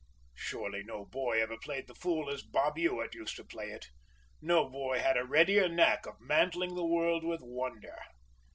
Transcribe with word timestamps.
Surely 0.33 0.81
no 0.81 1.05
boy 1.05 1.39
ever 1.43 1.57
played 1.59 1.85
the 1.85 1.93
fool 1.93 2.27
as 2.27 2.41
Bob 2.41 2.75
Ewart 2.75 3.13
used 3.13 3.35
to 3.35 3.43
play 3.43 3.67
it, 3.69 3.85
no 4.41 4.67
boy 4.67 4.97
had 4.97 5.15
a 5.15 5.23
readier 5.27 5.69
knack 5.69 6.07
of 6.07 6.19
mantling 6.19 6.73
the 6.73 6.83
world 6.83 7.23
with 7.23 7.41
wonder. 7.43 7.99